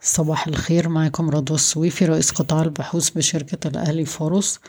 [0.00, 4.60] صباح الخير معكم رضوى السويفي رئيس قطاع البحوث بشركة الأهلي فاروس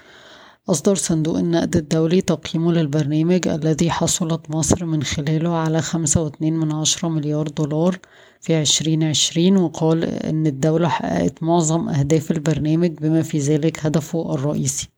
[0.69, 6.71] أصدر صندوق النقد الدولي تقييمه للبرنامج الذي حصلت مصر من خلاله على خمسة واتنين من
[6.71, 7.99] عشرة مليار دولار
[8.41, 14.89] في عشرين عشرين وقال إن الدولة حققت معظم أهداف البرنامج بما في ذلك هدفه الرئيسي.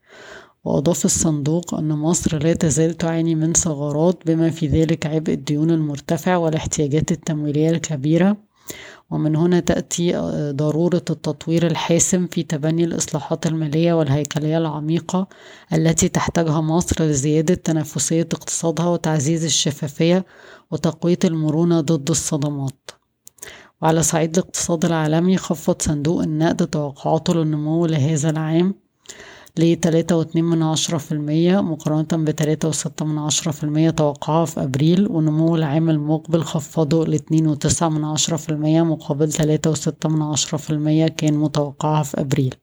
[0.64, 6.38] وأضاف الصندوق أن مصر لا تزال تعاني من ثغرات بما في ذلك عبء الديون المرتفع
[6.38, 8.49] والاحتياجات التمويلية الكبيرة.
[9.10, 15.28] ومن هنا تأتي آه، ضرورة التطوير الحاسم في تبني الإصلاحات المالية والهيكلية العميقة
[15.74, 20.26] التي تحتاجها مصر لزيادة تنافسية اقتصادها وتعزيز الشفافية
[20.72, 22.92] وتقوية المرونة ضد الصدمات.
[23.82, 28.76] وعلى صعيد الاقتصاد العالمي خفض صندوق النقد توقعاته للنمو لهذا العام.
[29.58, 34.64] لتلاتة واتنين من عشرة في المية مقارنة بتلاتة وستة من عشرة في المية توقعها في
[34.64, 40.22] أبريل ونمو العام المقبل خفضه لاتنين وتسعة من عشرة في المية مقابل تلاتة وستة من
[40.22, 42.56] عشرة في المية كان متوقعها في أبريل.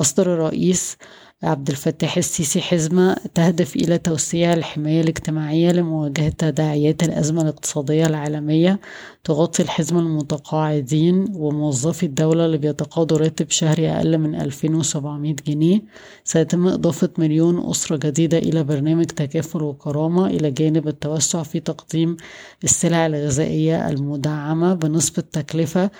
[0.00, 0.96] أصدر الرئيس
[1.42, 8.80] عبد الفتاح السيسي حزمة تهدف إلى توسيع الحماية الاجتماعية لمواجهة تداعيات الأزمة الاقتصادية العالمية
[9.24, 15.80] تغطي الحزمة المتقاعدين وموظفي الدولة اللي بيتقاضوا راتب شهري أقل من 2700 جنيه.
[16.24, 22.16] سيتم إضافة مليون أسرة جديدة إلى برنامج تكافل وكرامة إلى جانب التوسع في تقديم
[22.64, 25.90] السلع الغذائية المدعمة بنسبة تكلفة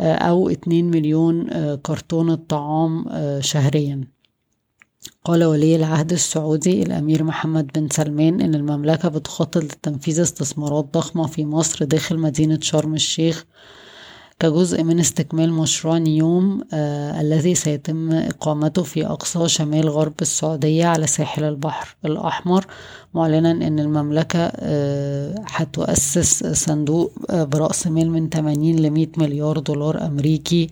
[0.00, 4.17] آه، أو 2 مليون آه، كرتونة طعام آه، شهرياً.
[5.24, 11.44] قال ولي العهد السعودي الأمير محمد بن سلمان إن المملكة بتخطط لتنفيذ استثمارات ضخمة في
[11.44, 13.44] مصر داخل مدينة شرم الشيخ
[14.40, 21.06] كجزء من استكمال مشروع نيوم آه الذي سيتم إقامته في أقصى شمال غرب السعودية على
[21.06, 22.66] ساحل البحر الأحمر
[23.14, 30.06] معلنا أن المملكة آه هتؤسس صندوق آه برأس مال من 80 ل 100 مليار دولار
[30.06, 30.70] أمريكي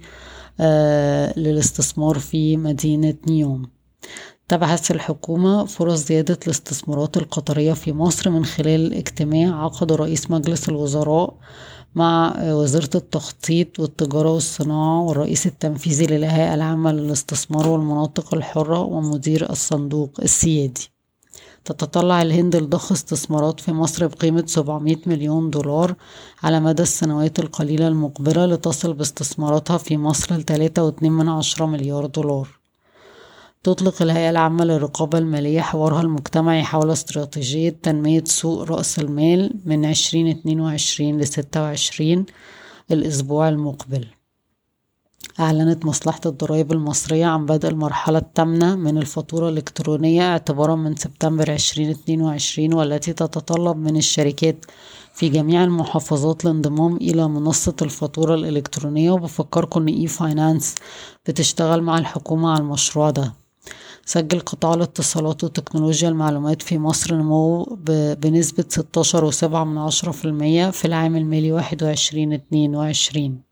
[0.60, 3.75] آه للاستثمار في مدينة نيوم.
[4.48, 11.34] تبحث الحكومة فرص زيادة الاستثمارات القطرية في مصر من خلال اجتماع عقده رئيس مجلس الوزراء
[11.94, 20.91] مع وزيرة التخطيط والتجارة والصناعة والرئيس التنفيذي للهيئة العامة للاستثمار والمناطق الحرة ومدير الصندوق السيادي.
[21.65, 25.94] تتطلع الهند لضخ استثمارات في مصر بقيمة 700 مليون دولار
[26.43, 30.34] على مدى السنوات القليلة المقبلة لتصل باستثماراتها في مصر
[31.10, 32.66] من عشرة مليار دولار.
[33.66, 40.28] تطلق الهيئة العامة للرقابة المالية حوارها المجتمعي حول استراتيجية تنمية سوق رأس المال من عشرين
[40.28, 42.26] اتنين وعشرين لستة وعشرين
[42.91, 44.06] الأسبوع المقبل.
[45.41, 51.91] أعلنت مصلحة الضرائب المصرية عن بدء المرحلة الثامنة من الفاتورة الإلكترونية اعتبارا من سبتمبر عشرين
[51.91, 54.65] اتنين وعشرين والتي تتطلب من الشركات
[55.15, 59.10] في جميع المحافظات الانضمام إلى منصة الفاتورة الإلكترونية.
[59.10, 60.75] وبفكركم إن e-finance
[61.28, 63.45] بتشتغل مع الحكومة على المشروع ده.
[64.04, 67.78] سجل قطاع الاتصالات وتكنولوجيا المعلومات في مصر نمو
[68.21, 73.43] بنسبة ستاشر وسبعة من عشرة في المية في العام المالي واحد وعشرين اتنين وعشرين.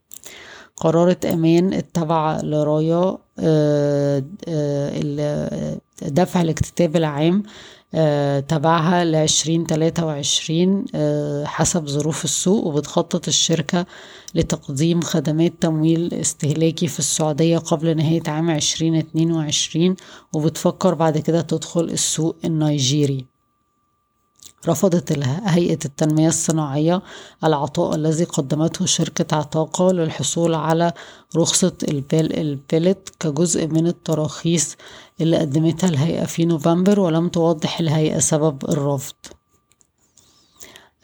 [0.77, 7.47] قررت أمان التابعة لرايا آه، آه، دفع الاكتتاب العام آه،
[8.41, 13.87] تبعها لعشرين تلاتة وعشرين آه، حسب ظروف السوق وبتخطط الشركة
[14.34, 19.97] لتقديم خدمات تمويل استهلاكي في السعودية قبل نهاية عام عشرين اتنين وعشرين
[20.34, 23.34] وبتفكر بعد كده تدخل السوق النيجيري.
[24.69, 27.03] رفضت هيئة التنمية الصناعية
[27.45, 30.93] العطاء الذي قدمته شركة عتاقة للحصول على
[31.37, 34.77] رخصة البيلت كجزء من التراخيص
[35.21, 39.15] اللي قدمتها الهيئة في نوفمبر ولم توضح الهيئة سبب الرفض.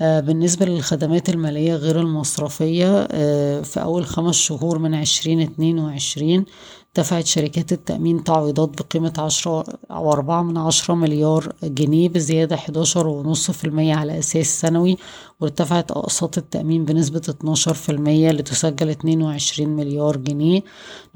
[0.01, 6.45] آه، بالنسبة للخدمات المالية غير المصرفية آه، في أول خمس شهور من عشرين اتنين وعشرين
[6.97, 13.51] دفعت شركات التأمين تعويضات بقيمة عشرة أو أربعة من عشرة مليار جنيه بزيادة حداشر ونص
[13.51, 14.97] في المية على أساس سنوي
[15.41, 20.63] وارتفعت أقساط التأمين بنسبة اتناشر في المية لتسجل اتنين وعشرين مليار جنيه.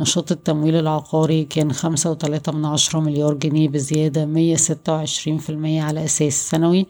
[0.00, 5.50] نشاط التمويل العقاري كان خمسة وتلاتة من عشرة مليار جنيه بزيادة مية ستة وعشرين في
[5.50, 6.86] المية على أساس سنوي.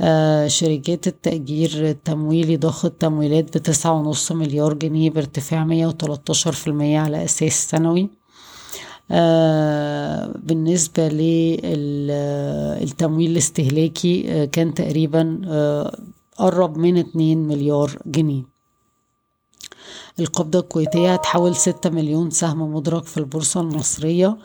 [0.00, 6.98] آه شركات التأجير التمويلي ضخ التمويلات بتسعة ونص مليار جنيه بارتفاع مية وتلاتاشر في المية
[6.98, 8.03] على أساس سنوي.
[10.38, 11.08] بالنسبة
[12.80, 15.98] للتمويل الاستهلاكي آه كان تقريبا آه
[16.38, 18.42] قرب من اتنين مليار جنيه.
[20.20, 24.36] القبضة الكويتية هتحول ستة مليون سهم مدرج في البورصة المصرية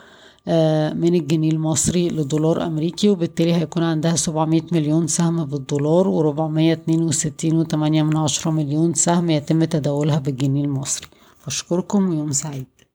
[0.48, 7.02] آه، من الجنيه المصري لدولار أمريكي وبالتالي هيكون عندها سبعمية مليون سهم بالدولار وربعمية اتنين
[7.02, 11.06] وستين وتمانية من عشرة مليون سهم يتم تداولها بالجنيه المصري.
[11.46, 12.66] أشكركم ويوم سعيد.